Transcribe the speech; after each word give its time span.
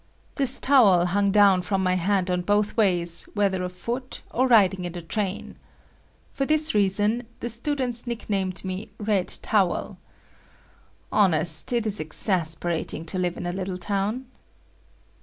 This 0.33 0.59
towel 0.59 1.05
hung 1.05 1.29
down 1.29 1.61
from 1.61 1.83
my 1.83 1.93
hand 1.93 2.31
on 2.31 2.41
both 2.41 2.75
ways 2.75 3.25
whether 3.35 3.63
afoot 3.63 4.23
or 4.31 4.47
riding 4.47 4.83
in 4.83 4.93
the 4.93 5.01
train. 5.03 5.55
For 6.33 6.43
this 6.43 6.73
reason, 6.73 7.27
the 7.39 7.49
students 7.49 8.07
nicknamed 8.07 8.65
me 8.65 8.89
Red 8.97 9.27
Towel. 9.43 9.99
Honest, 11.11 11.71
it 11.71 11.85
is 11.85 11.99
exasperating 11.99 13.05
to 13.05 13.19
live 13.19 13.37
in 13.37 13.45
a 13.45 13.51
little 13.51 13.77
town. 13.77 14.25